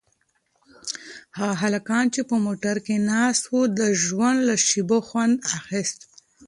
هغه 1.39 1.55
هلکان 1.63 2.05
چې 2.13 2.21
په 2.29 2.35
موټر 2.45 2.75
کې 2.85 2.95
ناست 3.09 3.43
وو 3.51 3.61
د 3.79 3.81
ژوند 4.03 4.39
له 4.49 4.55
شېبو 4.67 4.97
خوند 5.07 5.35
اخیست. 5.57 5.99